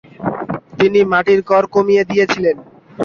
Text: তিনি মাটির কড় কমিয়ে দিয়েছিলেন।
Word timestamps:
তিনি 0.77 0.99
মাটির 1.11 1.39
কড় 1.49 1.67
কমিয়ে 1.75 2.03
দিয়েছিলেন। 2.09 2.57